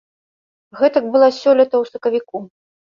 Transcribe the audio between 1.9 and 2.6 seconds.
сакавіку.